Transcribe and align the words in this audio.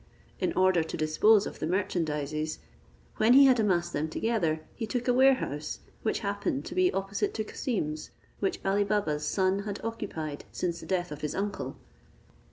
In 0.39 0.51
order 0.53 0.81
to 0.81 0.97
dispose 0.97 1.45
of 1.45 1.59
the 1.59 1.67
merchandizes, 1.67 2.57
when 3.17 3.33
he 3.33 3.45
had 3.45 3.59
amassed 3.59 3.93
them 3.93 4.09
together, 4.09 4.61
he 4.73 4.87
took 4.87 5.07
a 5.07 5.13
warehouse, 5.13 5.81
which 6.01 6.21
happened 6.21 6.65
to 6.65 6.73
be 6.73 6.91
opposite 6.91 7.35
to 7.35 7.43
Cassim's, 7.43 8.09
which 8.39 8.59
Ali 8.65 8.83
Baba's 8.83 9.27
son 9.27 9.59
had 9.59 9.79
occupied 9.83 10.43
since 10.51 10.79
the 10.79 10.87
death 10.87 11.11
of 11.11 11.21
his 11.21 11.35
uncle. 11.35 11.77